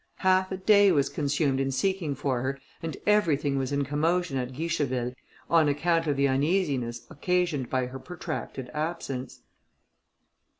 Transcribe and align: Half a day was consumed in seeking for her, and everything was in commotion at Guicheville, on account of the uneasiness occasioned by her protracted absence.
Half 0.25 0.51
a 0.51 0.57
day 0.57 0.91
was 0.91 1.09
consumed 1.09 1.59
in 1.59 1.69
seeking 1.69 2.15
for 2.15 2.41
her, 2.41 2.59
and 2.81 2.97
everything 3.05 3.59
was 3.59 3.71
in 3.71 3.85
commotion 3.85 4.35
at 4.35 4.51
Guicheville, 4.51 5.13
on 5.47 5.69
account 5.69 6.07
of 6.07 6.17
the 6.17 6.27
uneasiness 6.27 7.05
occasioned 7.11 7.69
by 7.69 7.85
her 7.85 7.99
protracted 7.99 8.71
absence. 8.73 9.41